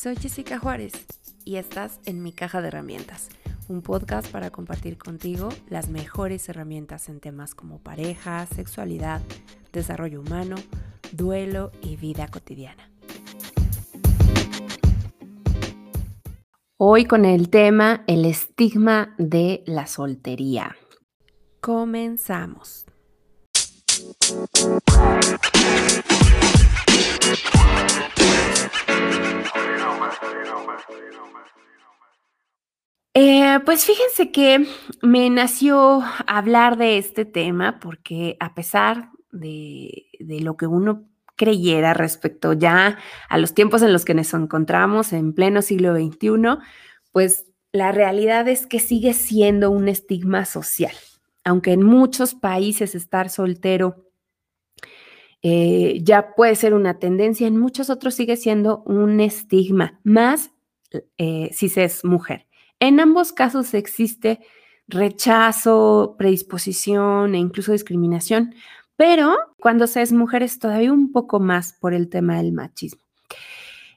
[0.00, 0.92] Soy Jessica Juárez
[1.44, 3.30] y estás en Mi Caja de Herramientas,
[3.66, 9.20] un podcast para compartir contigo las mejores herramientas en temas como pareja, sexualidad,
[9.72, 10.54] desarrollo humano,
[11.10, 12.92] duelo y vida cotidiana.
[16.76, 20.76] Hoy con el tema el estigma de la soltería.
[21.60, 22.86] Comenzamos.
[33.14, 34.66] Eh, pues fíjense que
[35.02, 41.94] me nació hablar de este tema porque a pesar de, de, lo que uno creyera
[41.94, 46.58] respecto ya a los tiempos en los que nos encontramos en pleno siglo XXI,
[47.12, 50.94] pues la realidad es que sigue siendo un estigma social.
[51.44, 54.08] Aunque en muchos países estar soltero
[55.42, 60.50] eh, ya puede ser una tendencia, en muchos otros sigue siendo un estigma, más
[61.18, 62.46] eh, si se es mujer.
[62.80, 64.40] En ambos casos existe
[64.86, 68.54] rechazo, predisposición e incluso discriminación,
[68.96, 73.02] pero cuando se es mujer es todavía un poco más por el tema del machismo.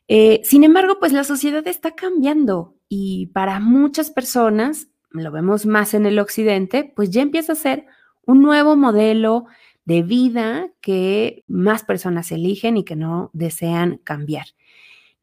[0.07, 5.93] Eh, sin embargo, pues la sociedad está cambiando y para muchas personas, lo vemos más
[5.93, 7.85] en el occidente, pues ya empieza a ser
[8.25, 9.45] un nuevo modelo
[9.85, 14.45] de vida que más personas eligen y que no desean cambiar.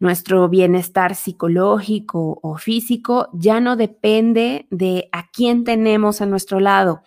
[0.01, 7.03] Nuestro bienestar psicológico o físico ya no depende de a quién tenemos a nuestro lado,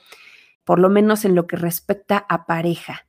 [0.66, 3.08] por lo menos en lo que respecta a pareja,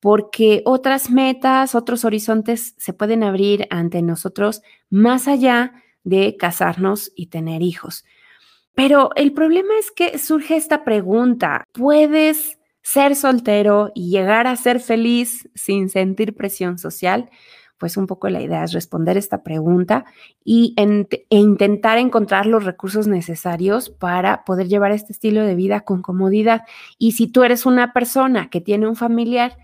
[0.00, 5.72] porque otras metas, otros horizontes se pueden abrir ante nosotros más allá
[6.04, 8.04] de casarnos y tener hijos.
[8.74, 14.80] Pero el problema es que surge esta pregunta, ¿puedes ser soltero y llegar a ser
[14.80, 17.30] feliz sin sentir presión social?
[17.82, 20.04] Pues un poco la idea es responder esta pregunta
[20.44, 26.00] y e intentar encontrar los recursos necesarios para poder llevar este estilo de vida con
[26.00, 26.62] comodidad.
[26.96, 29.58] Y si tú eres una persona que tiene un familiar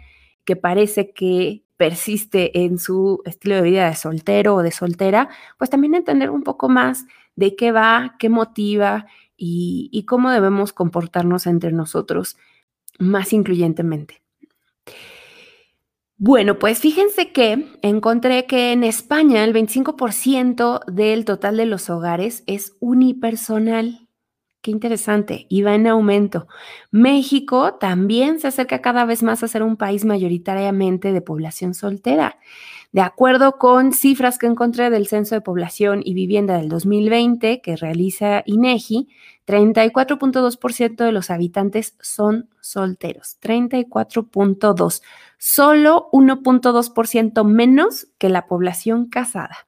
[0.45, 5.71] que parece que persiste en su estilo de vida de soltero o de soltera, pues
[5.71, 11.47] también entender un poco más de qué va, qué motiva y, y cómo debemos comportarnos
[11.47, 12.37] entre nosotros
[12.99, 14.23] más incluyentemente.
[16.21, 22.43] Bueno, pues fíjense que encontré que en España el 25% del total de los hogares
[22.49, 24.09] es unipersonal.
[24.61, 26.49] Qué interesante, y va en aumento.
[26.91, 32.41] México también se acerca cada vez más a ser un país mayoritariamente de población soltera.
[32.91, 37.77] De acuerdo con cifras que encontré del Censo de Población y Vivienda del 2020 que
[37.77, 39.07] realiza INEGI,
[39.49, 43.39] 34.2% de los habitantes son solteros.
[43.41, 45.03] 34.2.
[45.39, 49.67] Solo 1.2% menos que la población casada.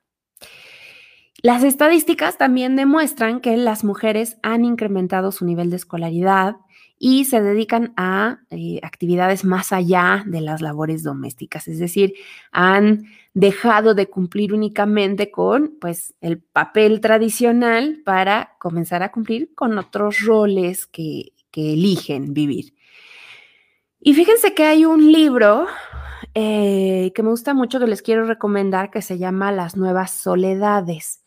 [1.43, 6.57] Las estadísticas también demuestran que las mujeres han incrementado su nivel de escolaridad
[7.03, 12.13] y se dedican a eh, actividades más allá de las labores domésticas, es decir,
[12.53, 19.79] han dejado de cumplir únicamente con pues el papel tradicional para comenzar a cumplir con
[19.79, 22.73] otros roles que, eligen vivir.
[24.01, 25.67] Y fíjense que hay un libro
[26.33, 31.23] eh, que me gusta mucho que les quiero recomendar que se llama Las Nuevas Soledades.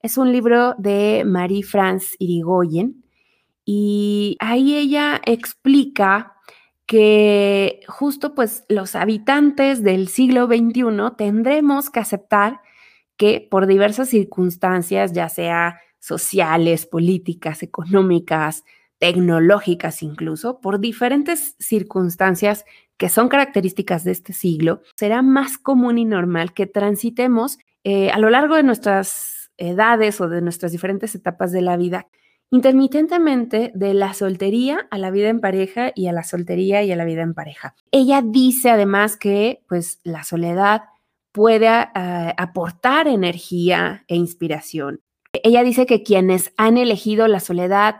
[0.00, 3.01] Es un libro de Marie France Irigoyen
[3.64, 6.34] y ahí ella explica
[6.86, 12.60] que justo pues los habitantes del siglo XXI tendremos que aceptar
[13.16, 18.64] que por diversas circunstancias, ya sea sociales, políticas, económicas,
[18.98, 22.64] tecnológicas incluso, por diferentes circunstancias
[22.96, 28.18] que son características de este siglo, será más común y normal que transitemos eh, a
[28.18, 32.08] lo largo de nuestras edades o de nuestras diferentes etapas de la vida
[32.52, 36.96] intermitentemente de la soltería a la vida en pareja y a la soltería y a
[36.96, 37.74] la vida en pareja.
[37.90, 40.82] Ella dice además que pues la soledad
[41.32, 45.00] puede ah, aportar energía e inspiración.
[45.32, 47.96] Ella dice que quienes han elegido la soledad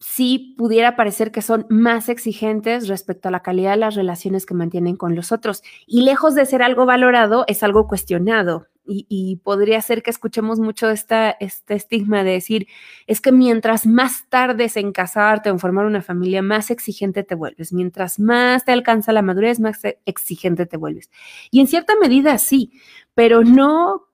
[0.00, 4.54] sí pudiera parecer que son más exigentes respecto a la calidad de las relaciones que
[4.54, 5.62] mantienen con los otros.
[5.86, 10.90] Y lejos de ser algo valorado, es algo cuestionado y, podría ser que escuchemos mucho
[10.90, 12.66] esta, este estigma de decir,
[13.06, 17.34] es que mientras más tardes en casarte o en formar una familia, más exigente te
[17.34, 17.72] vuelves.
[17.72, 21.10] Mientras más te alcanza la madurez, más exigente te vuelves.
[21.50, 22.72] Y en cierta medida sí,
[23.14, 24.06] pero no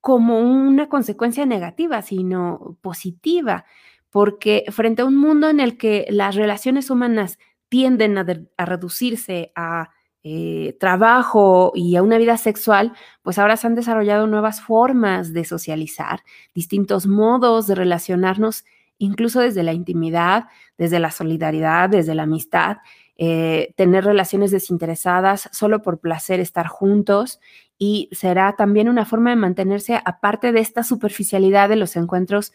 [0.00, 3.64] como una consecuencia negativa, sino positiva,
[4.10, 7.38] porque frente a un mundo en el que las relaciones humanas
[7.68, 9.90] tienden a reducirse a
[10.22, 15.44] eh, trabajo y a una vida sexual, pues ahora se han desarrollado nuevas formas de
[15.44, 16.20] socializar,
[16.54, 18.64] distintos modos de relacionarnos,
[18.98, 20.44] incluso desde la intimidad,
[20.76, 22.78] desde la solidaridad, desde la amistad,
[23.16, 27.40] eh, tener relaciones desinteresadas solo por placer estar juntos
[27.78, 32.52] y será también una forma de mantenerse aparte de esta superficialidad de los encuentros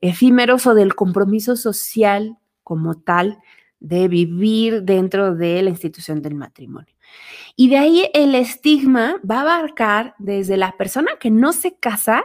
[0.00, 3.38] efímeros o del compromiso social como tal
[3.80, 6.95] de vivir dentro de la institución del matrimonio.
[7.56, 12.24] Y de ahí el estigma va a abarcar desde la persona que no se casa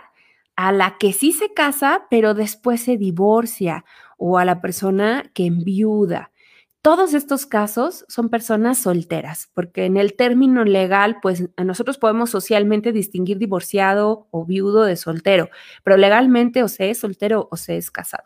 [0.56, 3.86] a la que sí se casa, pero después se divorcia,
[4.24, 6.31] o a la persona que enviuda.
[6.83, 12.92] Todos estos casos son personas solteras, porque en el término legal, pues nosotros podemos socialmente
[12.92, 15.50] distinguir divorciado o viudo de soltero,
[15.83, 18.24] pero legalmente o se es soltero o se es casado.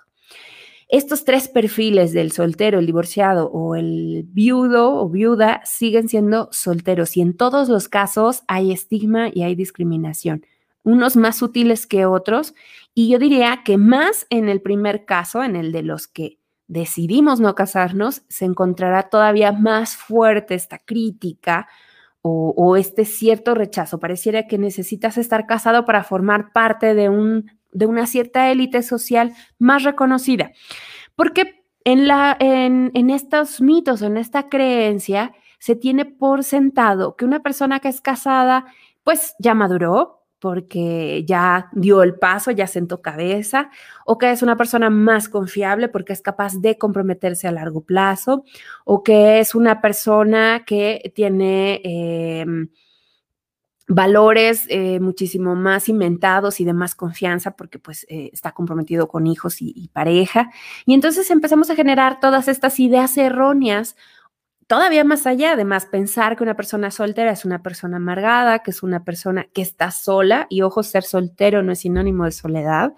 [0.87, 7.17] Estos tres perfiles del soltero, el divorciado o el viudo o viuda siguen siendo solteros
[7.17, 10.45] y en todos los casos hay estigma y hay discriminación,
[10.83, 12.53] unos más sutiles que otros
[12.93, 16.37] y yo diría que más en el primer caso, en el de los que
[16.67, 21.67] decidimos no casarnos, se encontrará todavía más fuerte esta crítica
[22.21, 23.99] o, o, este cierto rechazo.
[23.99, 29.33] Pareciera que necesitas estar casado para formar parte de un de una cierta élite social
[29.59, 30.51] más reconocida.
[31.15, 37.25] Porque en, la, en, en estos mitos, en esta creencia, se tiene por sentado que
[37.25, 38.65] una persona que es casada,
[39.03, 43.71] pues ya maduró, porque ya dio el paso, ya sentó cabeza,
[44.05, 48.43] o que es una persona más confiable porque es capaz de comprometerse a largo plazo,
[48.83, 52.69] o que es una persona que tiene em,
[53.87, 59.27] valores eh, muchísimo más inventados y de más confianza porque pues eh, está comprometido con
[59.27, 60.51] hijos y, pareja.
[60.85, 63.95] Y entonces empezamos a generar todas estas ideas erróneas,
[64.67, 68.81] todavía más allá, además pensar que una persona soltera es una persona amargada, que es
[68.81, 72.93] una persona que está sola, y ojo, ser soltero no es sinónimo de soledad,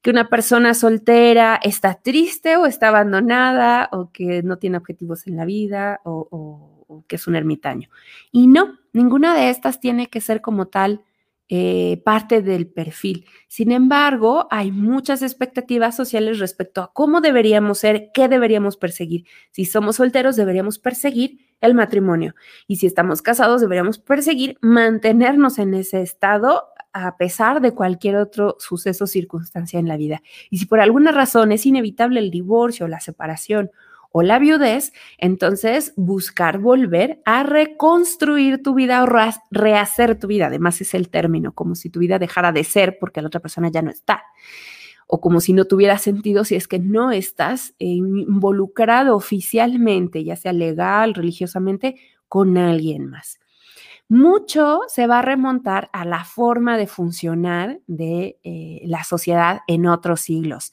[0.00, 5.36] que una persona soltera está triste o está abandonada o que no tiene objetivos en
[5.36, 6.75] la vida o
[7.06, 7.88] que es un ermitaño.
[8.32, 11.04] Y no, ninguna de estas tiene que ser como tal
[11.48, 13.24] eh, parte del perfil.
[13.46, 19.26] Sin embargo, hay muchas expectativas sociales respecto a cómo deberíamos ser, qué deberíamos perseguir.
[19.52, 22.34] Si somos solteros, deberíamos perseguir el matrimonio.
[22.66, 28.56] Y si estamos casados, deberíamos perseguir mantenernos en ese estado a pesar de cualquier otro
[28.58, 30.22] suceso o circunstancia en la vida.
[30.50, 33.70] Y si por alguna razón es inevitable el divorcio, la separación
[34.18, 39.06] o la viudez, entonces buscar volver a reconstruir tu vida o
[39.50, 40.46] rehacer tu vida.
[40.46, 43.68] Además es el término, como si tu vida dejara de ser porque la otra persona
[43.70, 44.22] ya no está.
[45.06, 50.54] O como si no tuviera sentido si es que no estás involucrado oficialmente, ya sea
[50.54, 51.96] legal, religiosamente,
[52.26, 53.38] con alguien más.
[54.08, 59.86] Mucho se va a remontar a la forma de funcionar de eh, la sociedad en
[59.86, 60.72] otros siglos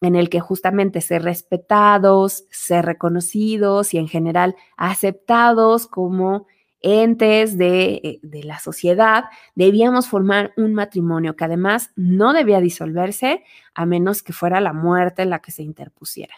[0.00, 6.46] en el que justamente ser respetados, ser reconocidos y en general aceptados como
[6.82, 9.24] entes de, eh, de, la sociedad,
[9.54, 13.44] debíamos formar un matrimonio que además no debía disolverse
[13.74, 16.34] a menos que fuera la muerte la que se interpusiera.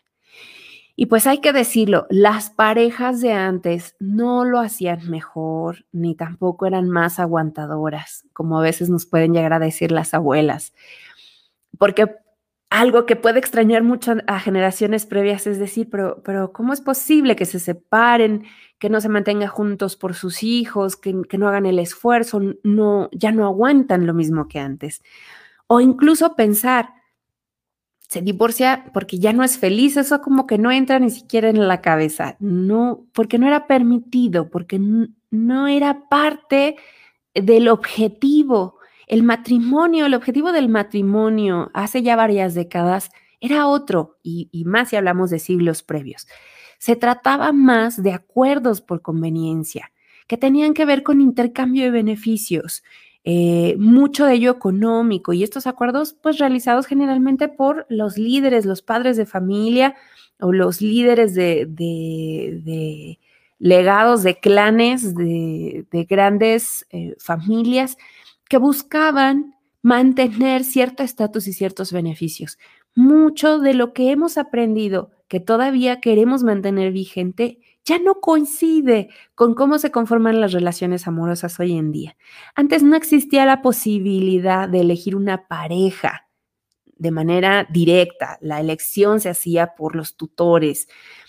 [0.94, 6.66] Y pues hay que decirlo, las parejas de antes no lo hacían mejor, ni tampoco
[6.66, 10.74] eran más aguantadoras, como a veces nos pueden llegar a decir las abuelas,
[11.78, 12.21] porque
[12.72, 17.36] algo que puede extrañar mucho a generaciones previas, es decir, pero, pero ¿cómo es posible
[17.36, 18.44] que se separen,
[18.78, 23.10] que no se mantengan juntos por sus hijos, que, que, no hagan el esfuerzo, no,
[23.12, 25.02] ya no aguantan lo mismo que antes?
[25.66, 26.94] O incluso pensar,
[28.08, 31.68] se divorcia porque ya no es feliz, eso como que no entra ni siquiera en
[31.68, 34.80] la cabeza, no, porque no era permitido, porque
[35.30, 36.76] no era parte
[37.34, 38.78] del objetivo
[39.12, 43.10] el matrimonio, el objetivo del matrimonio hace ya varias décadas
[43.42, 46.26] era otro, y, más si hablamos de siglos previos.
[46.78, 49.92] Se trataba más de acuerdos por conveniencia,
[50.26, 52.82] que tenían que ver con intercambio de beneficios,
[53.22, 58.80] eh, mucho de ello económico, y estos acuerdos pues realizados generalmente por los líderes, los
[58.80, 59.94] padres de familia
[60.40, 63.18] o los líderes de,
[63.58, 67.98] legados de clanes, de, grandes eh, familias
[68.52, 72.58] que buscaban mantener cierto estatus y ciertos beneficios.
[72.94, 79.54] Mucho de lo que hemos aprendido que todavía queremos mantener vigente ya no coincide con
[79.54, 82.14] cómo se conforman las relaciones amorosas hoy en día.
[82.54, 86.28] Antes no existía la posibilidad de elegir una pareja
[86.84, 88.36] de manera directa.
[88.42, 90.88] La elección se hacía por los tutores.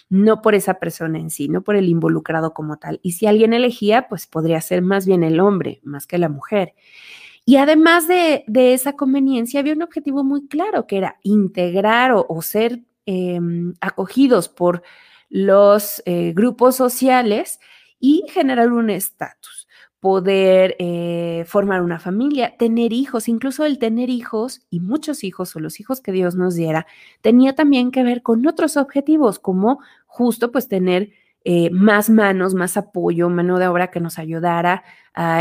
[0.09, 2.99] No por esa persona en sí, no por el involucrado como tal.
[3.03, 6.73] Y si alguien elegía, pues podría ser más bien el hombre, más que la mujer.
[7.45, 12.83] Y además de, esa conveniencia, había un objetivo muy claro, que era integrar o, ser
[13.05, 14.83] em, acogidos por
[15.29, 17.59] los eh, grupos sociales
[17.99, 19.62] y generar un estatus
[20.03, 25.61] poder eh, formar una familia, tener hijos, incluso el tener hijos y muchos hijos o
[25.61, 26.85] los hijos que Dios nos diera,
[27.21, 31.11] tenía también que ver con otros objetivos, como justo pues tener
[31.45, 34.83] eh, más manos, más apoyo, mano de obra que nos ayudara,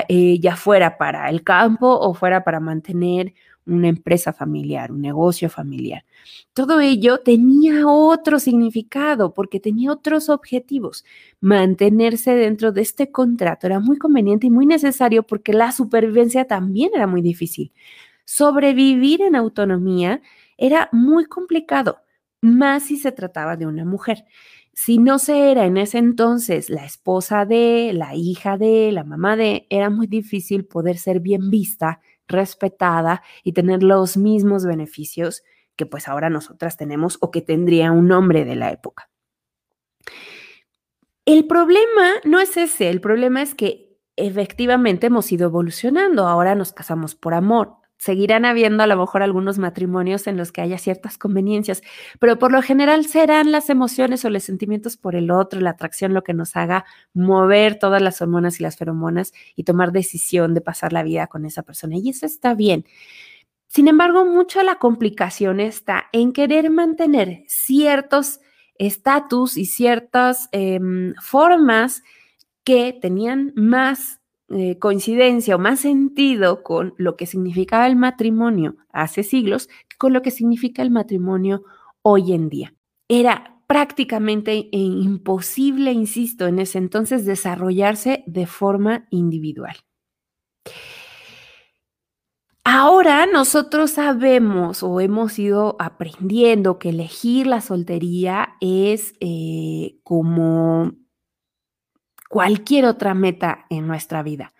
[0.06, 3.34] eh, ya fuera para el campo o fuera para mantener
[3.66, 6.04] una empresa familiar, un negocio familiar.
[6.52, 11.04] Todo ello tenía otro significado porque tenía otros objetivos.
[11.40, 16.90] Mantenerse dentro de este contrato era muy conveniente y muy necesario porque la supervivencia también
[16.94, 17.72] era muy difícil.
[18.24, 20.22] Sobrevivir en autonomía
[20.56, 21.98] era muy complicado,
[22.40, 24.24] más si se trataba de una mujer.
[24.74, 29.36] Si no se era en ese entonces la esposa de, la hija de, la mamá
[29.36, 32.00] de, era muy difícil poder ser bien vista
[32.32, 35.42] respetada y tener los mismos beneficios
[35.76, 39.08] que pues ahora nosotras tenemos o que tendría un hombre de la época.
[41.24, 46.72] El problema no es ese, el problema es que efectivamente hemos ido evolucionando, ahora nos
[46.72, 51.18] casamos por amor, seguirán habiendo a lo mejor algunos matrimonios en los que haya ciertas
[51.18, 51.82] conveniencias,
[52.18, 56.12] pero por lo general serán las emociones o los sentimientos por el otro, la atracción
[56.12, 60.60] lo que nos haga mover todas las hormonas y las feromonas y tomar decisión de
[60.60, 61.94] pasar la vida con esa persona.
[61.96, 62.86] Y eso está bien.
[63.68, 68.40] Sin embargo, mucha la complicación está en querer mantener ciertos
[68.78, 72.02] estatus y ciertas em, formas
[72.64, 74.21] que tenían más
[74.52, 80.12] eh, coincidencia o más sentido con lo que significaba el matrimonio hace siglos que con
[80.12, 81.64] lo que significa el matrimonio
[82.02, 82.74] hoy en día.
[83.08, 89.76] Era prácticamente imposible, insisto, en ese entonces desarrollarse de forma individual.
[92.64, 100.92] Ahora nosotros sabemos o hemos ido aprendiendo que elegir la soltería es eh, como
[102.32, 104.54] cualquier otra meta en nuestra vida,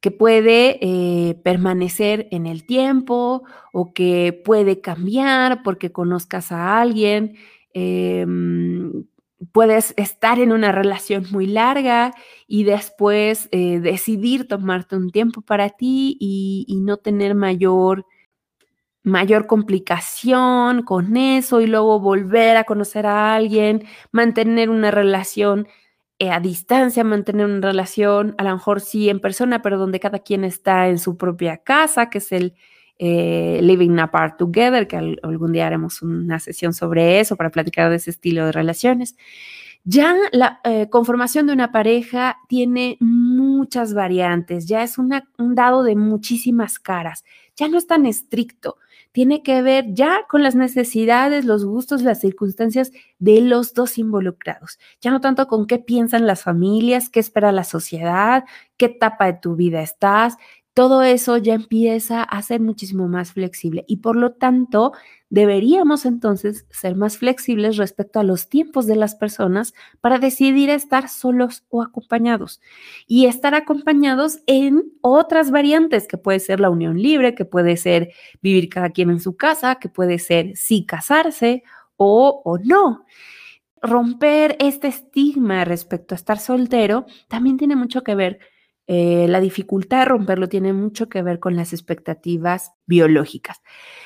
[0.00, 7.36] que puede eh, permanecer en el tiempo o que puede cambiar porque conozcas a alguien.
[7.74, 9.04] Em,
[9.52, 12.14] puedes estar en una relación muy larga
[12.46, 18.06] y después eh, decidir tomarte un tiempo para ti y, y no tener mayor
[19.02, 25.66] mayor complicación con eso y luego volver a conocer a alguien, mantener una relación
[26.20, 30.44] a distancia, mantener una relación, a lo mejor sí en persona, pero donde cada quien
[30.44, 32.54] está en su propia casa, que es el
[32.98, 37.96] eh, Living Apart Together, que algún día haremos una sesión sobre eso para platicar de
[37.96, 39.16] ese estilo de relaciones.
[39.84, 45.94] Ya la eh, conformación de una pareja tiene muchas variantes, ya es un dado de
[45.94, 48.76] muchísimas caras, ya no es tan estricto
[49.18, 54.78] tiene que ver ya con las necesidades, los gustos, las circunstancias de los dos involucrados,
[55.00, 58.44] ya no tanto con qué piensan las familias, qué espera la sociedad,
[58.76, 60.36] qué etapa de tu vida estás,
[60.78, 64.92] todo eso ya empieza a ser muchísimo más flexible y por lo tanto
[65.28, 71.08] deberíamos entonces ser más flexibles respecto a los tiempos de las personas para decidir estar
[71.08, 72.60] solos o acompañados
[73.08, 78.12] y estar acompañados en otras variantes que puede ser la unión libre, que puede ser
[78.40, 81.64] vivir cada quien en su casa, que puede ser sí casarse
[81.96, 83.04] o, o no.
[83.82, 88.38] Romper este estigma respecto a estar soltero también tiene mucho que ver
[88.90, 93.60] eh, la dificultad de romperlo tiene mucho que ver con las expectativas biológicas.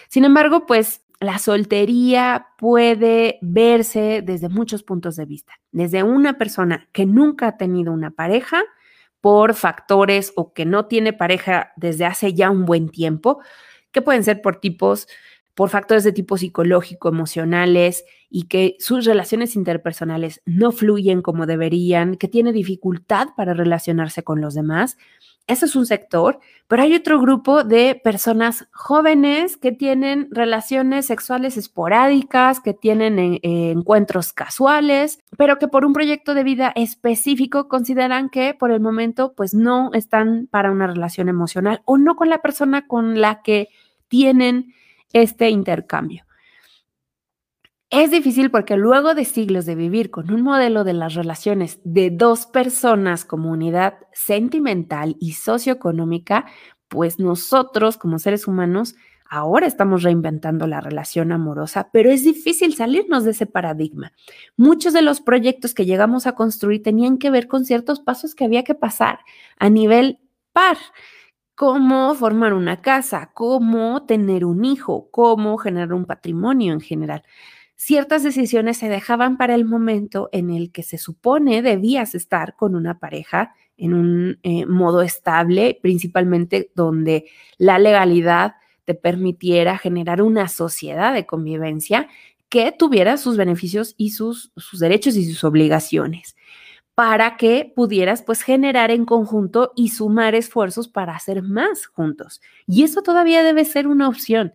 [0.08, 5.52] Sin embargo, pues la soltería puede verse desde muchos puntos de vista.
[5.70, 8.64] Desde una persona que nunca ha tenido una pareja
[9.20, 13.40] por factores o que no tiene pareja desde hace ya un buen tiempo,
[13.92, 15.06] que pueden ser por tipos
[15.54, 22.16] por factores de tipo psicológico, emocionales y que sus relaciones interpersonales no fluyen como deberían,
[22.16, 24.96] que tiene dificultad para relacionarse con los demás.
[25.48, 31.56] Ese es un sector, pero hay otro grupo de personas jóvenes que tienen relaciones sexuales
[31.56, 38.30] esporádicas, que tienen eh, encuentros casuales, pero que por un proyecto de vida específico consideran
[38.30, 42.40] que por el momento pues no están para una relación emocional o no con la
[42.40, 43.68] persona con la que
[44.08, 44.72] tienen
[45.12, 46.24] este intercambio.
[47.90, 52.10] Es difícil porque luego de siglos de vivir con un modelo de las relaciones de
[52.10, 56.46] dos personas como unidad sentimental y socioeconómica,
[56.88, 58.94] pues nosotros como seres humanos
[59.34, 64.12] Ahora estamos reinventando la relación amorosa, pero es difícil salirnos de ese paradigma.
[64.58, 68.44] Muchos de los proyectos que llegamos a construir tenían que ver con ciertos pasos que
[68.44, 69.20] había que pasar
[69.58, 70.18] a nivel
[70.52, 70.76] par
[71.62, 77.22] cómo formar una casa, cómo tener un hijo, cómo generar un patrimonio en general.
[77.76, 82.74] Ciertas decisiones se dejaban para el momento en el que se supone debías estar con
[82.74, 87.26] una pareja en un eh, modo estable, principalmente donde
[87.58, 88.54] la legalidad
[88.84, 92.08] te permitiera generar una sociedad de convivencia
[92.48, 96.34] que tuviera sus beneficios y sus, sus derechos y sus obligaciones
[96.94, 102.40] para que pudieras pues generar en conjunto y sumar esfuerzos para hacer más juntos.
[102.66, 104.54] Y eso todavía debe ser una opción.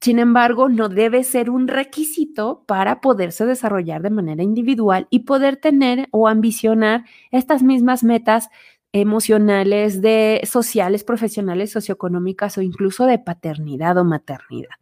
[0.00, 5.56] Sin embargo, no debe ser un requisito para poderse desarrollar de manera individual y poder
[5.56, 8.48] tener o ambicionar estas mismas metas
[8.92, 14.74] emocionales, de sociales, profesionales, socioeconómicas o incluso de paternidad o maternidad.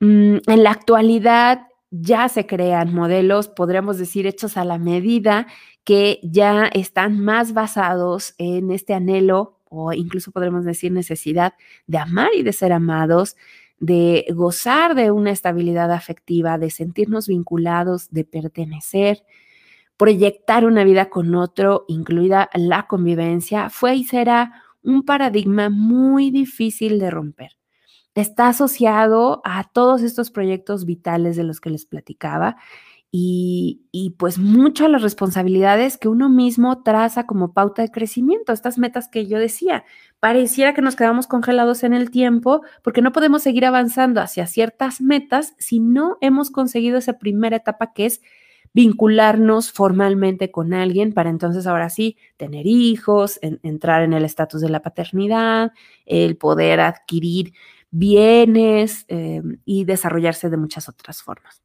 [0.00, 1.66] Mm, en la actualidad
[2.00, 5.46] ya se crean modelos, podríamos decir, hechos a la medida,
[5.84, 11.54] que ya están más basados en este anhelo o incluso podremos decir necesidad
[11.86, 13.36] de amar y de ser amados,
[13.78, 19.22] de gozar de una estabilidad afectiva, de sentirnos vinculados, de pertenecer,
[19.96, 26.98] proyectar una vida con otro, incluida la convivencia, fue y será un paradigma muy difícil
[26.98, 27.55] de romper.
[28.16, 32.56] Está asociado a todos estos proyectos vitales de los que les platicaba
[33.12, 38.78] y, pues mucho a las responsabilidades que uno mismo traza como pauta de crecimiento, estas
[38.78, 39.84] metas que yo decía.
[40.18, 45.00] Pareciera que nos quedamos congelados en el tiempo porque no podemos seguir avanzando hacia ciertas
[45.00, 48.20] metas si no hemos conseguido esa primera etapa que es
[48.74, 54.68] vincularnos formalmente con alguien para entonces ahora sí tener hijos, entrar en el estatus de
[54.68, 55.72] la paternidad,
[56.04, 57.54] el poder adquirir
[57.98, 61.62] bienes eh, y desarrollarse de muchas otras formas.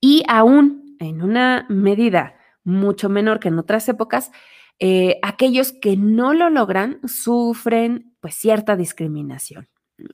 [0.00, 4.30] Y aún en una medida mucho menor que en otras épocas,
[4.78, 9.68] eh, aquellos que no lo logran sufren pues cierta discriminación.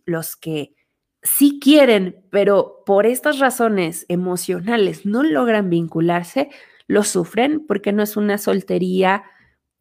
[0.04, 0.74] Los que
[1.22, 6.50] sí quieren, pero por estas razones emocionales no logran vincularse,
[6.86, 9.24] lo sufren porque no es una soltería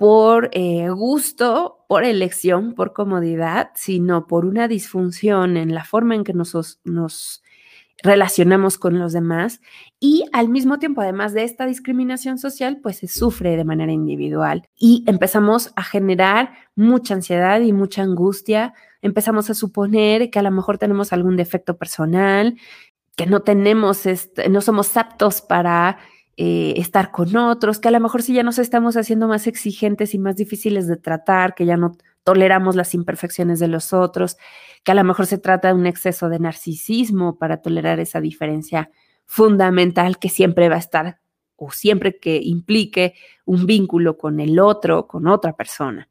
[0.01, 6.23] por eh, gusto, por elección, por comodidad, sino por una disfunción en la forma en
[6.23, 7.43] que nos, nos
[8.01, 9.61] relacionamos con los demás.
[9.99, 14.63] Y al mismo tiempo, además de esta discriminación social, pues se sufre de manera individual.
[14.75, 20.49] Y empezamos a generar mucha ansiedad y mucha angustia, empezamos a suponer que a lo
[20.49, 22.57] mejor tenemos algún defecto personal,
[23.15, 25.99] que no tenemos, este, no somos aptos para
[26.37, 30.13] eh, estar con otros, que a lo mejor si ya nos estamos haciendo más exigentes
[30.13, 31.91] y más difíciles de tratar, que ya no
[32.23, 34.37] toleramos las imperfecciones de los otros,
[34.83, 38.89] que a lo mejor se trata de un exceso de narcisismo para tolerar esa diferencia
[39.25, 41.19] fundamental que siempre va a estar
[41.55, 43.13] o siempre que implique
[43.45, 46.09] un vínculo con el otro, con otra persona.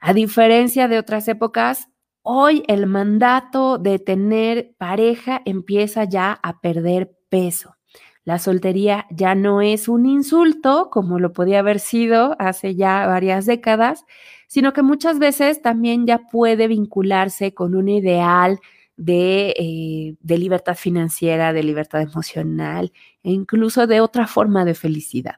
[0.00, 1.88] A diferencia de otras épocas,
[2.22, 7.76] hoy el mandato de tener pareja empieza ya a perder peso.
[8.24, 13.46] La soltería ya no es un insulto como lo podía haber sido hace ya varias
[13.46, 14.04] décadas,
[14.46, 18.58] sino que muchas veces también ya puede vincularse con un ideal
[18.96, 25.36] de, eh, libertad financiera, de libertad emocional e incluso de otra forma de felicidad,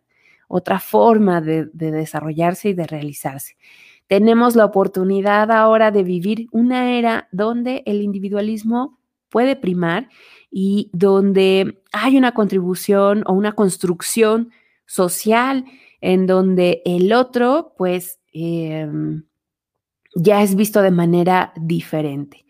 [0.48, 3.56] otra forma de, de desarrollarse y de realizarse.
[4.08, 10.08] Tenemos la oportunidad ahora de vivir una era donde el individualismo puede primar
[10.52, 14.52] y donde hay una contribución o una construcción
[14.86, 15.64] social
[16.00, 19.24] en donde el otro pues Em,
[20.14, 22.44] ya es visto de manera diferente.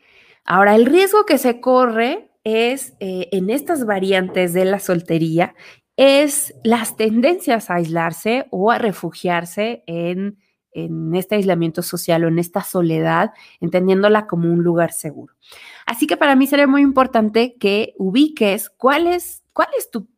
[0.44, 5.54] Ahora, el riesgo que se corre es eh, en estas variantes de la soltería
[5.96, 10.38] es las tendencias a aislarse o a refugiarse en,
[10.72, 15.34] en este aislamiento social o en esta soledad, entendiéndola como un lugar seguro.
[15.92, 20.08] Así que para mí sería muy importante que ubiques cuál es, cuál es tu,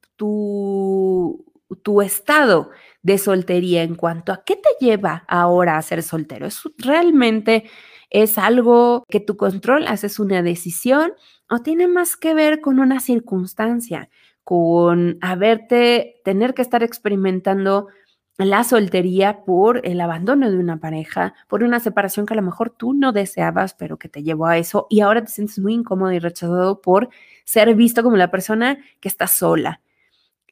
[1.83, 2.71] tu, estado
[3.03, 6.47] de soltería en cuanto a qué te lleva ahora a ser soltero.
[6.47, 7.69] ¿Es realmente
[8.09, 11.13] es algo que tú controlas, es una decisión
[11.51, 14.11] o tiene más que ver con una circunstancia,
[14.45, 17.89] con haberte, tener que estar experimentando
[18.39, 22.71] la soltería por el abandono de una pareja, por una separación que a lo mejor
[22.71, 26.13] tú no deseabas, pero que te llevó a eso y ahora te sientes muy incómodo
[26.13, 27.09] y rechazado por
[27.45, 29.81] ser visto como la persona que está sola,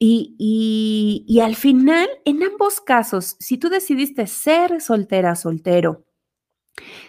[0.05, 6.05] y, al final, en ambos casos, si tú decidiste ser soltera, soltero,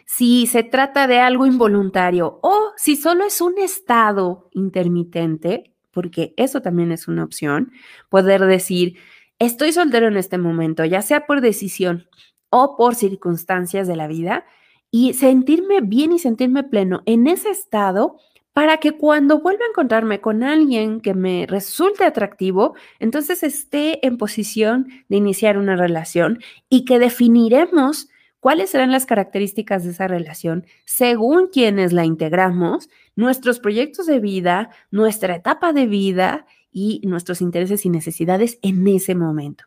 [0.05, 6.62] Si se trata de algo involuntario o si solo es un estado intermitente, porque eso
[6.62, 7.71] también es una opción,
[8.09, 8.97] poder decir,
[9.45, 12.08] estoy soltero en este momento, ya sea por decisión
[12.49, 14.45] o por circunstancias de la vida,
[14.91, 18.17] y sentirme bien y sentirme pleno en ese estado
[18.53, 24.17] para que cuando vuelva a encontrarme con alguien que me resulte atractivo, entonces esté en
[24.17, 30.65] posición de iniciar una relación y que definiremos cuáles serán las características de esa relación
[30.86, 37.86] según quienes la integramos, nuestros proyectos de vida, nuestra etapa de vida y nuestros intereses
[37.86, 39.65] y necesidades en ese momento.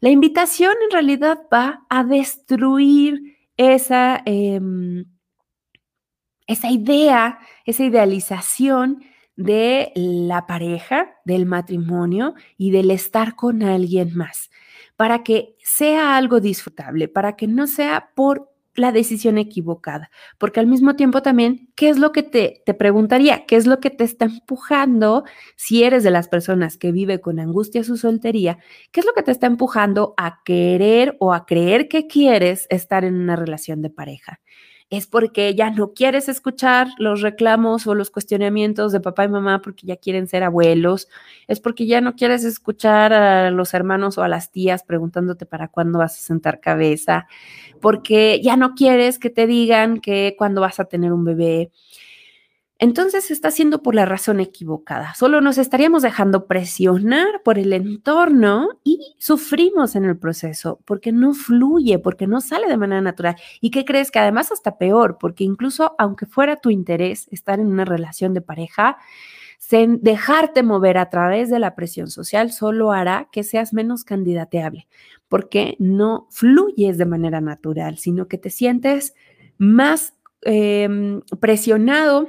[0.00, 5.04] La invitación en realidad va a destruir esa, em,
[6.46, 9.02] esa idea, esa idealización
[9.36, 14.50] de la pareja, del matrimonio y del estar con alguien más
[14.96, 20.66] para que sea algo disfrutable, para que no sea por la decisión equivocada, porque al
[20.66, 23.46] mismo tiempo también, ¿qué es lo que te, te preguntaría?
[23.46, 25.24] ¿Qué es lo que te está empujando
[25.56, 28.58] si eres de las personas que vive con angustia su soltería?
[28.90, 33.04] ¿Qué es lo que te está empujando a querer o a creer que quieres estar
[33.04, 34.40] en una relación de pareja?
[34.96, 39.60] Es porque ya no quieres escuchar los reclamos o los cuestionamientos de papá y mamá
[39.62, 41.08] porque ya quieren ser abuelos,
[41.48, 45.68] es porque ya no quieres escuchar a los hermanos o a las tías preguntándote para
[45.68, 47.26] cuándo vas a sentar cabeza,
[47.80, 51.70] porque ya no quieres que te digan que cuándo vas a tener un bebé,
[52.78, 55.14] entonces está haciendo por la razón equivocada.
[55.14, 61.34] Solo nos estaríamos dejando presionar por el entorno y sufrimos en el proceso porque no
[61.34, 63.36] fluye, porque no sale de manera natural.
[63.60, 64.10] ¿Y qué crees?
[64.10, 68.40] Que además hasta peor, porque incluso aunque fuera tu interés estar en una relación de
[68.40, 68.98] pareja,
[69.70, 74.88] dejarte mover a través de la presión social solo hará que seas menos candidateable,
[75.28, 79.14] porque no fluyes de manera natural, sino que te sientes
[79.56, 82.28] más em, presionado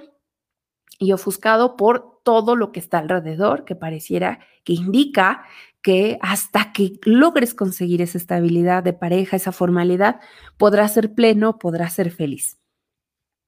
[0.99, 5.45] y ofuscado por todo lo que está alrededor, que pareciera que indica
[5.81, 10.19] que hasta que logres conseguir esa estabilidad de pareja, esa formalidad,
[10.57, 12.57] podrás ser pleno, podrás ser feliz.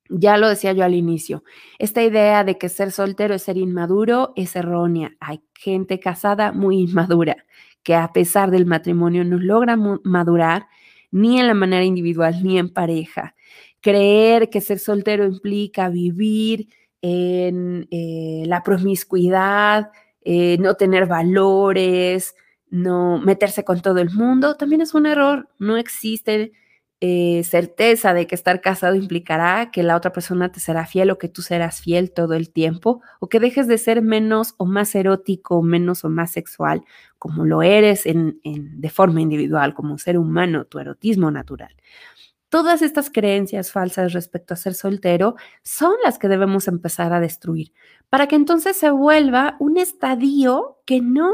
[0.10, 1.44] Ya lo decía yo al inicio,
[1.80, 5.18] esta idea de que ser soltero es ser inmaduro es errónea.
[5.20, 7.46] Hay gente casada muy inmadura
[7.84, 10.68] que a pesar del matrimonio no logra madurar
[11.10, 13.36] ni en la manera individual ni en pareja.
[13.82, 16.68] Creer que ser soltero implica vivir
[17.02, 22.36] en eh, la promiscuidad, eh, no tener valores,
[22.70, 25.50] no meterse con todo el mundo, también es un error.
[25.60, 26.52] No existe
[27.00, 31.20] eh, certeza de que estar casado implicará que la otra persona te será fiel o
[31.20, 34.96] que tú serás fiel todo el tiempo o que dejes de ser menos o más
[34.96, 36.84] erótico, menos o más sexual,
[37.20, 41.76] como lo eres en, de forma individual, como un ser humano, tu erotismo natural.
[42.50, 47.74] Todas estas creencias falsas respecto a ser soltero son las que debemos empezar a destruir
[48.10, 51.32] para que entonces se vuelva un estadio que no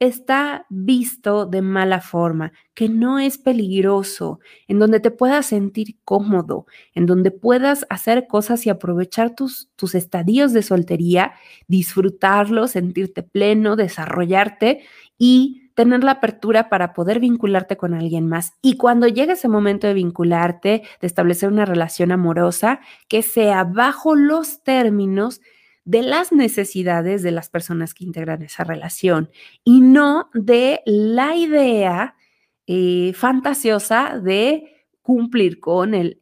[0.00, 6.66] está visto de mala forma, que no es peligroso, en donde te puedas sentir cómodo,
[6.94, 11.32] en donde puedas hacer cosas y aprovechar tus, tus estadios de soltería,
[11.68, 14.82] disfrutarlos, sentirte pleno, desarrollarte
[15.18, 18.52] y tener la apertura para poder vincularte con alguien más.
[18.60, 24.14] Y cuando llegue ese momento de vincularte, de establecer una relación amorosa, que sea bajo
[24.14, 25.40] los términos
[25.86, 29.30] de las necesidades de las personas que integran esa relación
[29.64, 32.14] y no de la idea
[32.66, 36.20] eh, fantasiosa de cumplir con el,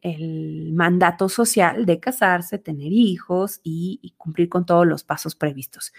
[0.71, 5.91] mandato social de casarse, tener hijos y cumplir con todos los pasos previstos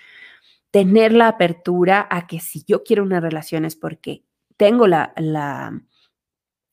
[0.71, 4.25] tener la apertura a que si yo quiero una relación es porque
[4.57, 5.13] tengo la,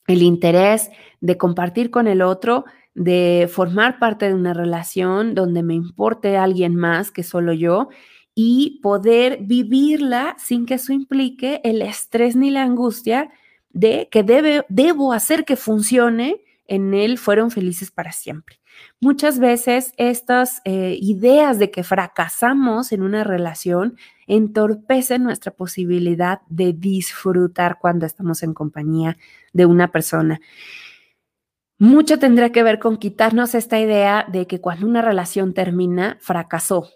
[0.08, 0.90] el interés
[1.22, 6.76] de compartir con el otro, de formar parte de una relación donde me importe alguien
[6.76, 7.90] más que solo yo
[8.36, 13.32] y poder vivirla sin que eso implique el estrés ni la angustia
[13.70, 18.60] de que debe, debo hacer que funcione en él fueron felices para siempre.
[19.00, 26.74] Muchas veces estas eh, ideas de que fracasamos en una relación entorpecen nuestra posibilidad de
[26.74, 29.18] disfrutar cuando estamos en compañía
[29.54, 30.40] de una persona.
[31.80, 36.90] Mucho tendrá que ver con quitarnos esta idea de que cuando una relación termina, fracasó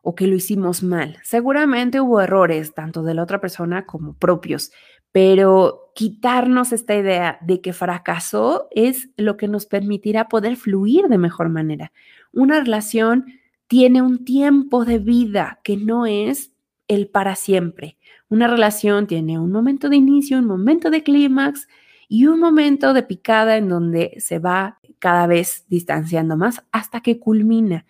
[0.00, 1.18] o que lo hicimos mal.
[1.22, 4.70] Seguramente hubo errores, tanto de la otra persona como propios,
[5.16, 11.16] pero quitarnos esta idea de que fracasó es lo que nos permitirá poder fluir de
[11.16, 11.90] mejor manera.
[12.34, 13.24] Una relación
[13.66, 16.52] tiene un tiempo de vida que no es
[16.86, 17.96] el para siempre.
[18.28, 21.66] Una relación tiene un momento de inicio, un momento de clímax
[22.10, 27.18] y un momento de picada en donde se va cada vez distanciando más hasta que
[27.18, 27.86] culmina.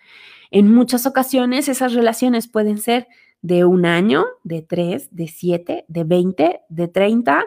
[0.53, 3.09] En muchas ocasiones esas relaciones pueden ser
[3.43, 7.47] de un año, de tres, de siete, de veinte, de treinta,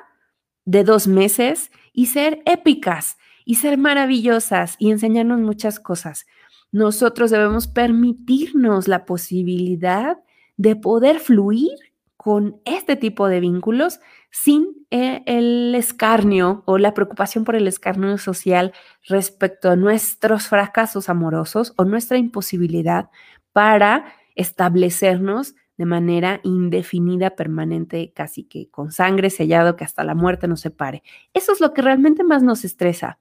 [0.65, 6.25] de dos meses y ser épicas y ser maravillosas y enseñarnos muchas cosas.
[6.71, 10.17] Nosotros debemos permitirnos la posibilidad
[10.58, 11.71] de poder fluir
[12.15, 13.99] con este tipo de vínculos
[14.30, 18.73] sin eh, el escarnio o la preocupación por el escarnio social
[19.08, 23.10] respecto a nuestros fracasos amorosos o nuestra imposibilidad
[23.54, 30.46] para establecernos de manera indefinida, permanente, casi que con sangre sellado que hasta la muerte
[30.46, 31.04] nos separe.
[31.34, 33.18] Eso es lo que realmente más nos estresa,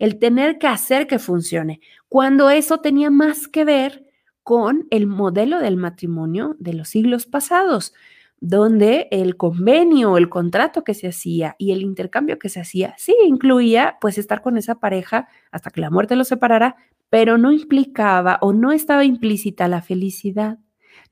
[0.00, 4.08] el tener que hacer que funcione, cuando eso tenía más que ver
[4.42, 7.94] con el modelo del matrimonio de los siglos pasados
[8.42, 13.14] donde el convenio, el contrato que se hacía y el intercambio que se hacía, sí
[13.26, 16.76] incluía pues estar con esa pareja hasta que la muerte los separara,
[17.10, 20.58] pero no implicaba o no estaba implícita la felicidad,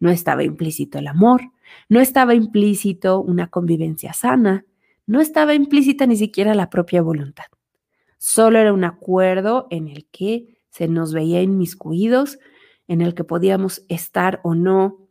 [0.01, 1.43] no estaba implícito el amor,
[1.89, 4.65] no estaba implícito una convivencia sana,
[5.07, 7.47] no estaba implícita ni siquiera la propia voluntad.
[8.19, 12.39] Solo era un acuerdo en el que se nos veía inmiscuidos,
[12.89, 15.09] en el que podíamos estar o no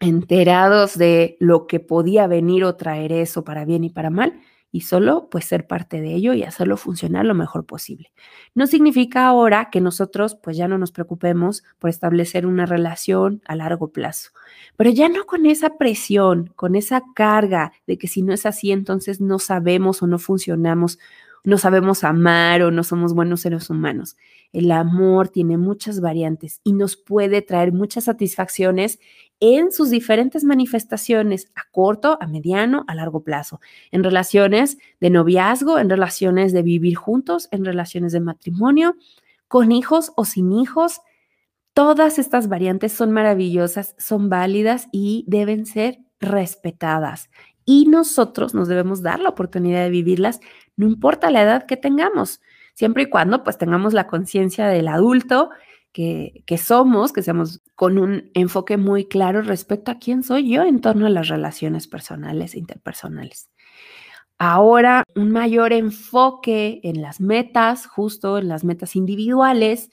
[0.00, 4.40] enterados de lo que podía venir o traer eso para bien y para mal,
[4.74, 8.10] y solo pues ser parte de ello y hacerlo funcionar lo mejor posible.
[8.56, 13.54] No significa ahora que nosotros pues ya no nos preocupemos por establecer una relación a
[13.54, 14.30] largo plazo,
[14.76, 18.72] pero ya no con esa presión, con esa carga de que si no es así
[18.72, 20.98] entonces no sabemos o no funcionamos,
[21.44, 24.16] no sabemos amar o no somos buenos seres humanos.
[24.52, 28.98] El amor tiene muchas variantes y nos puede traer muchas satisfacciones
[29.40, 35.78] en sus diferentes manifestaciones a corto, a mediano, a largo plazo, en relaciones de noviazgo,
[35.78, 38.96] en relaciones de vivir juntos, en relaciones de matrimonio,
[39.48, 41.00] con hijos o sin hijos.
[41.72, 47.30] Todas estas variantes son maravillosas, son válidas y deben ser respetadas.
[47.64, 50.40] Y nosotros nos debemos dar la oportunidad de vivirlas,
[50.76, 52.40] no importa la edad que tengamos,
[52.74, 55.50] siempre y cuando pues tengamos la conciencia del adulto
[55.94, 60.80] que, somos, que seamos con un enfoque muy claro respecto a quién soy yo en
[60.80, 63.48] torno a las relaciones personales e interpersonales.
[64.36, 69.88] Ahora, un mayor enfoque en las metas, justo en las metas individuales,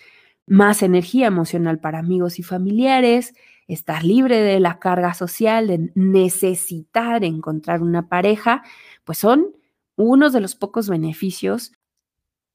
[0.47, 3.35] más energía emocional para amigos y familiares,
[3.67, 8.63] estar libre de la carga social, de necesitar encontrar una pareja,
[9.03, 9.55] pues son
[9.95, 11.73] unos de los pocos beneficios.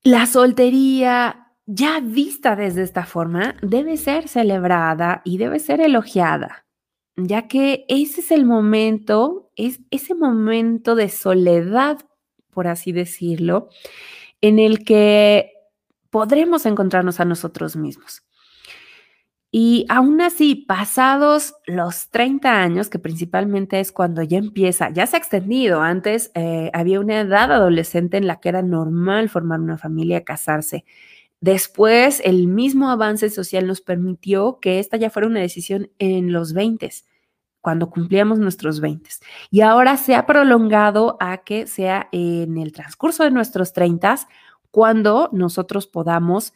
[0.02, 6.64] La soltería, ya vista desde esta forma, debe ser celebrada y debe ser elogiada,
[7.16, 11.98] ya que ese es el momento, es ese momento de soledad,
[12.52, 13.68] por así decirlo,
[14.40, 15.52] en el que
[16.10, 18.22] podremos encontrarnos a nosotros mismos.
[19.50, 25.16] Y aún así, pasados los 30 años, que principalmente es cuando ya empieza, ya se
[25.16, 29.78] ha extendido, antes eh, había una edad adolescente en la que era normal formar una
[29.78, 30.84] familia, casarse.
[31.40, 36.52] Después, el mismo avance social nos permitió que esta ya fuera una decisión en los
[36.54, 36.90] 20,
[37.60, 39.10] cuando cumplíamos nuestros 20.
[39.50, 44.28] Y ahora se ha prolongado a que sea en el transcurso de nuestros 30,
[44.70, 46.54] cuando nosotros podamos,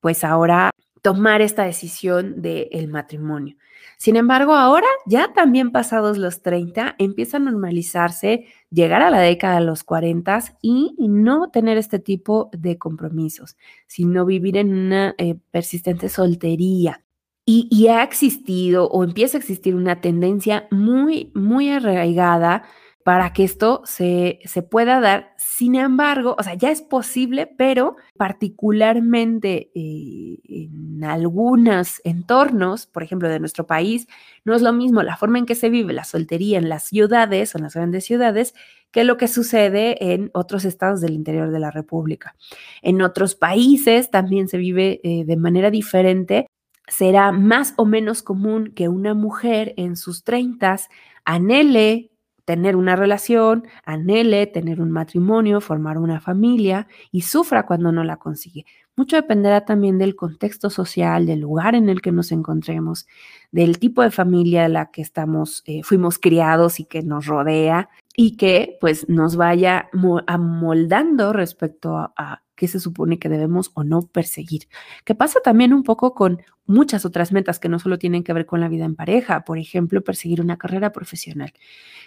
[0.00, 0.70] pues ahora,
[1.02, 3.56] tomar esta decisión del matrimonio.
[3.96, 9.58] Sin embargo, ahora, ya también pasados los 30, empieza a normalizarse llegar a la década
[9.58, 13.56] de los 40 y no tener este tipo de compromisos,
[13.86, 17.02] sino vivir en una eh, persistente soltería.
[17.48, 22.64] Y, y, ha existido o empieza a existir una tendencia muy, muy arraigada
[23.06, 25.32] para que esto se, se, pueda dar.
[25.38, 33.28] Sin embargo, o sea, ya es posible, pero particularmente eh, en algunos entornos, por ejemplo,
[33.28, 34.08] de nuestro país,
[34.44, 37.54] no es lo mismo la forma en que se vive la soltería en las ciudades
[37.54, 38.54] o en las grandes ciudades
[38.90, 42.34] que lo que sucede en otros estados del interior de la República.
[42.82, 46.48] En otros países también se vive eh, de manera diferente.
[46.88, 50.88] Será más o menos común que una mujer en sus treintas
[51.24, 52.10] anhele
[52.46, 58.16] tener una relación, anhele tener un matrimonio, formar una familia y sufra cuando no la
[58.16, 58.64] consigue.
[58.94, 63.06] Mucho dependerá también del contexto social, del lugar en el que nos encontremos,
[63.50, 67.90] del tipo de familia a la que estamos, eh, fuimos criados y que nos rodea
[68.16, 69.90] y que pues nos vaya
[70.26, 74.68] amoldando respecto a, qué se supone que debemos o no perseguir.
[75.04, 78.46] Que pasa también un poco con muchas otras metas que no solo tienen que ver
[78.46, 81.52] con la vida en pareja, por ejemplo, perseguir una carrera profesional.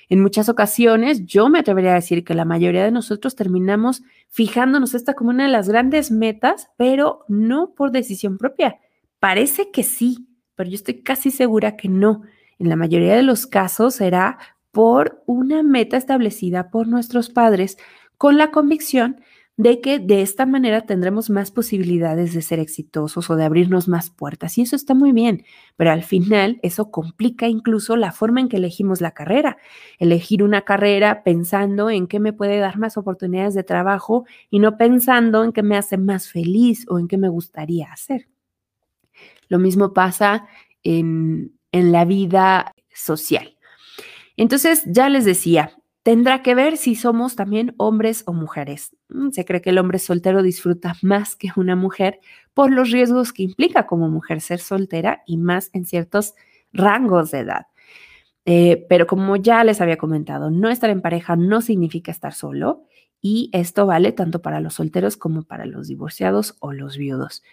[0.09, 4.95] En muchas ocasiones, yo me atrevería a decir que la mayoría de nosotros terminamos fijándonos
[4.95, 8.79] esta como una de las grandes metas, pero no por decisión propia.
[9.19, 12.23] Parece que sí, pero yo estoy casi segura que no.
[12.57, 14.39] En la mayoría de los casos será
[14.71, 17.77] por una meta establecida por nuestros padres
[18.17, 19.21] con la convicción
[19.59, 24.09] de que de esta manera tendremos más posibilidades de ser exitosos o de abrirnos más
[24.09, 24.57] puertas.
[24.57, 25.43] Y eso está muy bien,
[25.75, 29.57] pero al final eso complica incluso la forma en que elegimos la carrera.
[29.97, 34.77] Elegir una carrera pensando en qué me puede dar más oportunidades de trabajo y no
[34.77, 38.29] pensando en qué me hace más feliz o en qué me gustaría hacer.
[39.49, 40.47] Lo mismo pasa
[40.83, 43.57] en, en la vida social.
[44.37, 48.95] Entonces, ya les decía, tendrá que ver si somos también hombres o mujeres.
[49.31, 52.19] Se cree que el hombre soltero disfruta más que una mujer
[52.53, 56.33] por los riesgos que implica como mujer ser soltera y más en ciertos
[56.71, 57.67] rangos de edad.
[58.45, 62.83] Eh, pero como ya les había comentado, no estar en pareja no significa estar solo
[63.21, 67.43] y esto vale tanto para los solteros como para los divorciados o los viudos.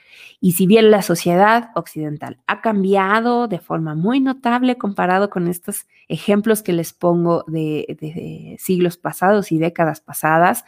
[0.40, 5.86] Y si bien la sociedad occidental ha cambiado de forma muy notable comparado con estos
[6.08, 10.64] ejemplos que les pongo de, siglos pasados y décadas pasadas,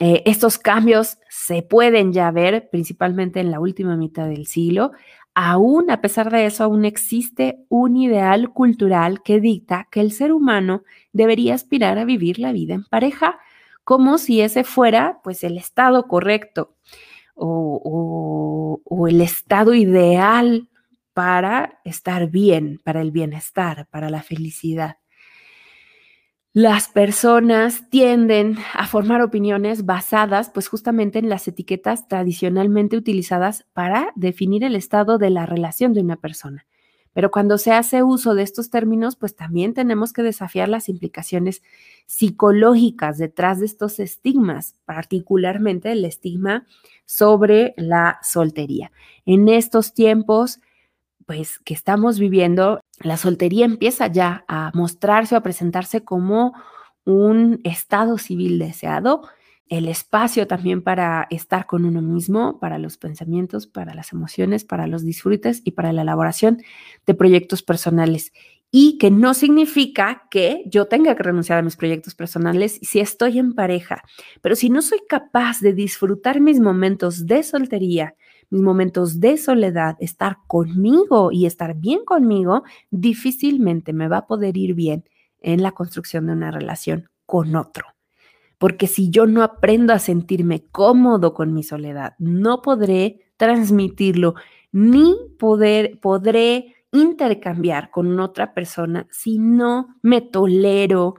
[0.00, 4.92] eh, estos cambios se pueden ya ver principalmente en la última mitad del siglo.
[5.34, 10.32] Aún a pesar de eso, aún existe un ideal cultural que dicta que el ser
[10.32, 13.38] humano debería aspirar a vivir la vida en pareja
[13.88, 16.76] como si ese fuera pues el estado correcto
[17.34, 20.68] o, o el estado ideal
[21.14, 24.98] para estar bien, para el bienestar, para la felicidad.
[26.52, 34.12] Las personas tienden a formar opiniones basadas pues justamente en las etiquetas tradicionalmente utilizadas para
[34.16, 36.66] definir el estado de la relación de una persona.
[37.12, 41.62] Pero cuando se hace uso de estos términos, pues también tenemos que desafiar las implicaciones
[42.06, 46.66] psicológicas detrás de estos estigmas, particularmente el estigma
[47.06, 48.92] sobre la soltería.
[49.26, 50.60] En estos tiempos,
[51.26, 56.54] pues que estamos viviendo, la soltería empieza ya a mostrarse o a presentarse como
[57.04, 59.22] un estado civil deseado
[59.68, 64.86] el espacio también para estar con uno mismo, para los pensamientos, para las emociones, para
[64.86, 66.62] los disfrutes y para la elaboración
[67.06, 68.32] de proyectos personales.
[68.70, 73.38] Y que no significa que yo tenga que renunciar a mis proyectos personales si estoy
[73.38, 74.02] en pareja.
[74.42, 78.14] Pero si no soy capaz de disfrutar mis momentos de soltería,
[78.50, 84.56] mis momentos de soledad, estar conmigo y estar bien conmigo, difícilmente me va a poder
[84.56, 85.04] ir bien
[85.40, 87.97] en la construcción de una relación con otro
[88.58, 94.34] porque si yo no aprendo a sentirme cómodo con mi soledad, no podré transmitirlo
[94.72, 101.14] ni poder, podré intercambiar con otra persona si no me tolero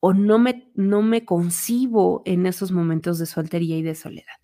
[0.00, 4.34] o no me, no me concibo en esos momentos de soltería y de soledad.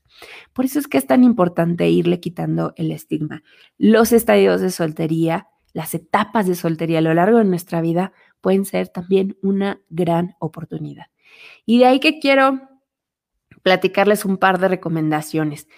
[0.53, 3.43] Por eso es que es tan importante irle quitando el estigma.
[3.79, 8.65] Los estadios de soltería, las etapas de soltería a lo largo de nuestra vida pueden
[8.65, 11.07] ser también una gran oportunidad.
[11.67, 12.61] Y de ahí que quiero
[13.63, 15.69] platicarles un par de recomendaciones.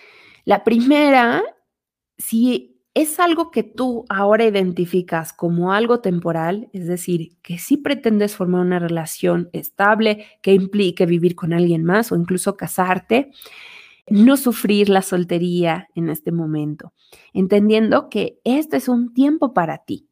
[0.45, 1.43] La primera,
[2.19, 8.37] si es algo que tú ahora identificas como algo temporal, es decir, que si pretendes
[8.37, 13.33] formar una relación estable que implique vivir con alguien más o incluso casarte,
[14.09, 16.93] no sufrir la soltería en este momento,
[17.33, 20.09] entendiendo que este es un tiempo para ti.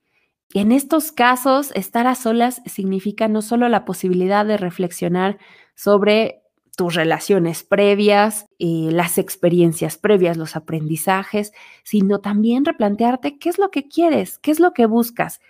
[0.53, 5.39] En estos casos, estar a solas significa no solo la posibilidad de reflexionar
[5.77, 6.43] sobre
[6.77, 11.53] tus relaciones previas, las experiencias previas, los aprendizajes,
[11.85, 15.41] sino también replantearte qué es lo que quieres, qué es lo que buscas.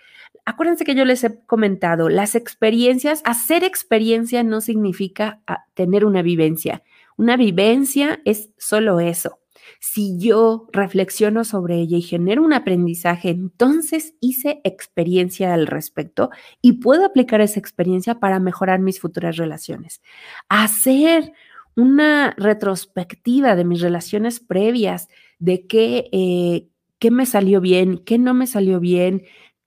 [0.45, 6.21] Acuérdense que yo les he comentado, las experiencias, hacer experiencia no significa ah, tener una
[6.21, 6.83] vivencia.
[7.17, 9.39] Una vivencia es solo eso,
[9.79, 16.29] si yo reflexiono sobre ella y genero un aprendizaje, entonces hice experiencia al respecto
[16.61, 20.01] y puedo aplicar esa experiencia para mejorar mis futuras relaciones.
[20.49, 21.33] Hacer
[21.75, 26.67] una retrospectiva de mis relaciones previas, de qué, eh,
[26.99, 29.23] qué me salió bien, qué no me salió bien,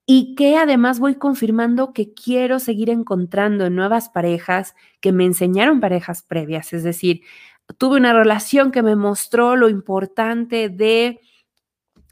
[0.07, 6.23] y que además voy confirmando que quiero seguir encontrando nuevas parejas que me enseñaron parejas
[6.23, 7.23] previas, es decir,
[7.79, 11.21] tuve una relación que me mostró lo importante de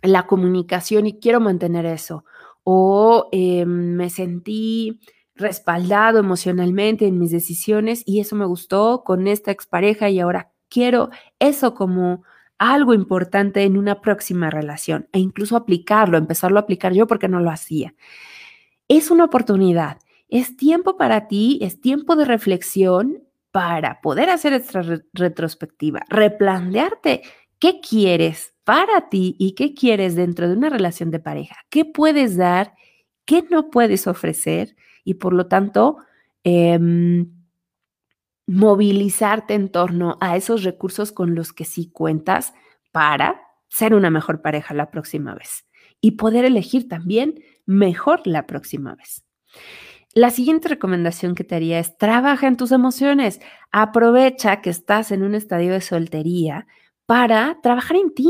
[0.03, 2.25] la comunicación y quiero mantener eso.
[2.65, 5.01] O eh, me sentí
[5.35, 11.11] respaldado emocionalmente en mis decisiones y eso me gustó con esta expareja y ahora quiero
[11.39, 12.23] eso como
[12.59, 17.41] algo importante en una próxima relación e incluso aplicarlo, empezarlo a aplicar yo porque no
[17.41, 17.95] lo hacía.
[18.89, 19.99] Es una oportunidad,
[20.29, 23.22] es tiempo para ti, es tiempo de reflexión
[23.53, 24.83] para poder hacer esta
[25.13, 27.23] retrospectiva, replantearte
[27.59, 32.37] qué quieres para ti y qué quieres dentro de una relación de pareja, qué puedes
[32.37, 32.75] dar,
[33.27, 34.75] qué no puedes ofrecer
[35.05, 35.99] y por lo tanto
[36.45, 37.31] em,
[38.47, 42.55] movilizarte en torno a esos recursos con los que sí cuentas
[42.91, 45.67] para ser una mejor pareja la próxima vez
[46.01, 49.25] y poder elegir también mejor la próxima vez.
[50.15, 53.41] La siguiente recomendación que te haría es trabaja en tus emociones.
[53.71, 56.67] Aprovecha que estás en un estadio de soltería
[57.07, 58.29] para trabajar en ti.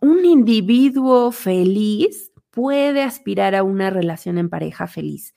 [0.00, 5.34] Un individuo feliz puede aspirar a una relación en pareja feliz.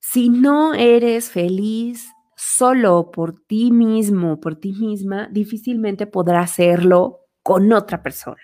[0.00, 7.72] Si no eres feliz solo por ti mismo, por ti misma, difícilmente podrás hacerlo con
[7.72, 8.42] otra persona.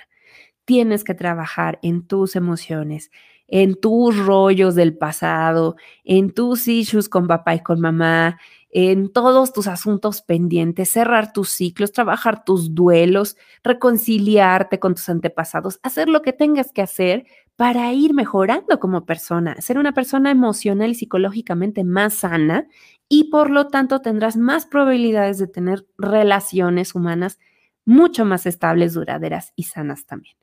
[0.65, 3.11] Tienes que trabajar en tus emociones,
[3.49, 8.39] en tus rollos del pasado, en tus issues con papá y con mamá,
[8.71, 15.81] en todos tus asuntos pendientes, cerrar tus ciclos, trabajar tus duelos, reconciliarte con tus antepasados,
[15.83, 17.25] hacer lo que tengas que hacer
[17.57, 22.69] para ir mejorando como persona, ser una persona emocional y psicológicamente más sana
[23.09, 27.39] y por lo tanto tendrás más probabilidades de tener relaciones humanas
[27.87, 30.37] mucho más estables, duraderas y sanas también.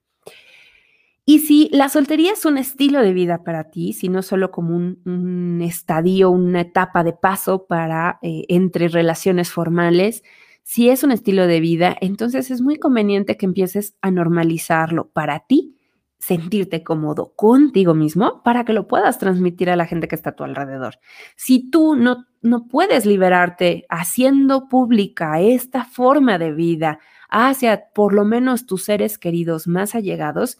[1.27, 4.75] Y si la soltería es un estilo de vida para ti, si no solo como
[4.75, 10.23] un, estadio, una etapa de paso para eh, entre relaciones formales,
[10.61, 15.39] si es un estilo de vida, entonces es muy conveniente que empieces a normalizarlo para
[15.39, 15.75] ti,
[16.19, 20.35] sentirte cómodo contigo mismo para que lo puedas transmitir a la gente que está a
[20.35, 20.99] tu alrededor.
[21.35, 26.99] Si tú no, no puedes liberarte haciendo pública esta forma de vida
[27.29, 30.57] hacia por lo menos tus seres queridos más allegados,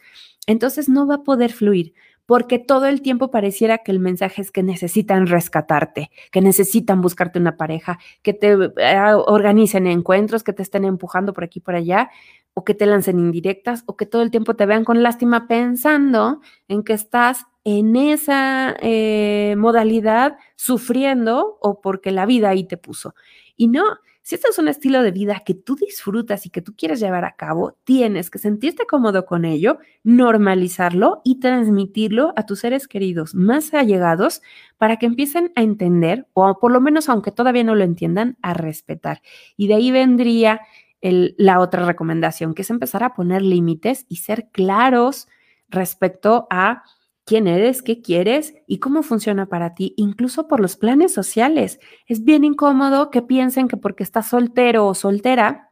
[0.48, 1.94] entonces no va a poder fluir
[2.26, 7.40] porque todo el tiempo pareciera que el mensaje es que necesitan rescatarte, que necesitan buscarte
[7.40, 11.76] una pareja, que te eh, organicen encuentros, que te estén empujando por aquí y por
[11.76, 12.10] allá,
[12.54, 16.42] o que te lancen indirectas, o que todo el tiempo te vean con lástima pensando
[16.68, 23.14] en que estás en esa eh, modalidad sufriendo o porque la vida ahí te puso.
[23.56, 23.84] Y no,
[24.26, 27.26] si este es un estilo de vida que tú disfrutas y que tú quieres llevar
[27.26, 33.36] a cabo, tienes que sentirte cómodo con ello, normalizarlo y transmitirlo a tus seres queridos
[33.36, 34.42] más allegados
[34.80, 38.56] para que empiecen a entender, o por lo menos aunque todavía no lo entiendan, a
[38.56, 39.22] respetar.
[39.58, 40.62] Y de ahí vendría
[41.02, 45.28] la otra recomendación, que es empezar a poner límites y ser claros
[45.70, 46.82] respecto a
[47.26, 51.80] quién eres, qué quieres y cómo funciona para ti, incluso por los planes sociales.
[52.08, 55.72] Es bien incómodo que piensen que porque estás soltero o soltera,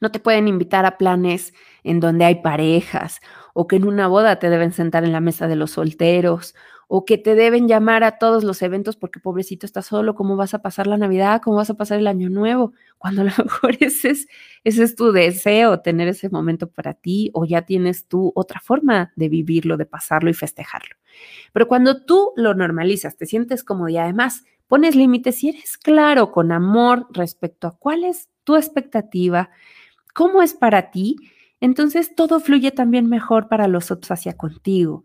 [0.00, 1.52] no te pueden invitar a planes
[1.82, 3.20] en donde hay parejas
[3.54, 6.54] o que en una boda te deben sentar en la mesa de los solteros
[6.88, 10.54] o que te deben llamar a todos los eventos porque pobrecito estás solo, ¿cómo vas
[10.54, 11.40] a pasar la Navidad?
[11.42, 12.72] ¿Cómo vas a pasar el año nuevo?
[12.98, 14.28] Cuando a lo mejor ese es,
[14.64, 19.12] ese es tu deseo, tener ese momento para ti o ya tienes tú otra forma
[19.16, 20.96] de vivirlo, de pasarlo y festejarlo.
[21.52, 26.32] Pero cuando tú lo normalizas, te sientes cómodo y además pones límites y eres claro
[26.32, 29.50] con amor respecto a cuál es tu expectativa,
[30.14, 31.16] cómo es para ti,
[31.60, 35.04] entonces todo fluye también mejor para los otros hacia contigo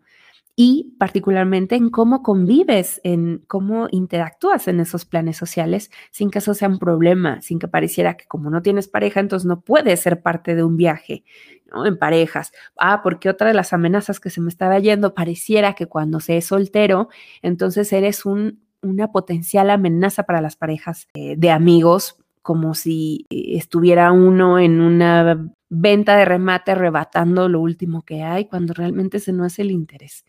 [0.56, 6.54] y particularmente en cómo convives, en cómo interactúas en esos planes sociales sin que eso
[6.54, 10.22] sea un problema, sin que pareciera que como no tienes pareja, entonces no puedes ser
[10.22, 11.24] parte de un viaje.
[11.72, 12.52] En parejas.
[12.76, 16.36] Ah, porque otra de las amenazas que se me estaba yendo pareciera que cuando se
[16.36, 17.08] es soltero,
[17.42, 23.56] entonces eres un, una potencial amenaza para las parejas eh, de amigos como si eh,
[23.56, 29.32] estuviera uno en una venta de remate arrebatando lo último que hay, cuando realmente ese
[29.32, 30.24] no es el interés.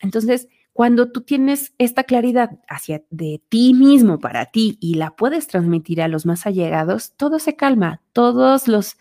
[0.00, 5.46] Entonces, cuando tú tienes esta claridad hacia de ti mismo para ti y la puedes
[5.46, 8.98] transmitir a los más allegados, todo se calma, todos los,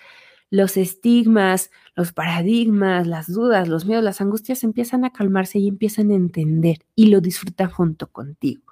[0.49, 6.11] los estigmas, los paradigmas, las dudas, los miedos, las angustias empiezan a calmarse y empiezan
[6.11, 8.63] a entender y lo disfrutan junto contigo.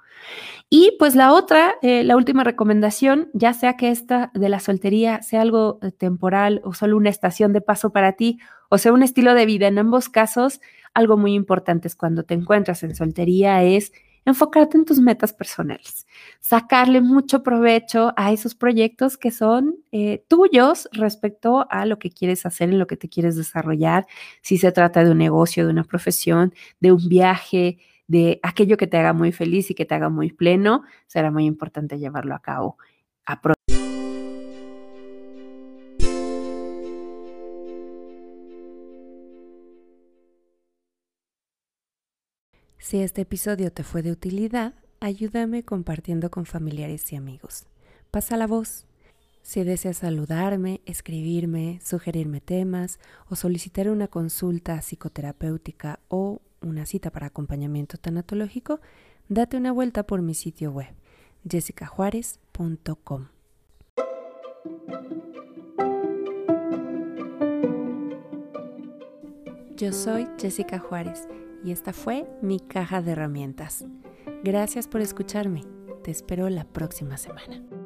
[0.70, 5.22] Y pues la otra, eh, la última recomendación, ya sea que esta de la soltería
[5.22, 9.04] sea algo eh, temporal o solo una estación de paso para ti, o sea, un
[9.04, 10.62] estilo de vida, en ambos casos,
[10.94, 13.92] algo muy importante es cuando te encuentras en soltería es
[14.26, 16.08] enfocarte en tus metas personales,
[16.40, 22.46] sacarle mucho provecho a esos proyectos que son eh, tuyos respecto a lo que quieres
[22.46, 24.08] hacer, en lo que te quieres desarrollar,
[24.42, 28.88] si se trata de un negocio, de una profesión, de un viaje, de aquello que
[28.88, 32.40] te haga muy feliz y que te haga muy pleno, será muy importante llevarlo a
[32.40, 32.78] cabo.
[33.26, 33.54] Apro
[42.84, 47.66] Si este episodio te fue de utilidad, ayúdame compartiendo con familiares y amigos.
[48.12, 48.86] Pasa la voz.
[49.42, 53.00] Si deseas saludarme, escribirme, sugerirme temas
[53.30, 58.80] o solicitar una consulta psicoterapéutica o una cita para acompañamiento tanatológico,
[59.30, 60.94] date una vuelta por mi sitio web
[61.48, 63.28] jessicajuárez.com.
[69.76, 71.28] Yo soy Jessica Juárez
[71.64, 73.86] y esta fue mi caja de herramientas.
[74.44, 75.66] Gracias por escucharme.
[76.04, 77.83] Te espero la próxima semana.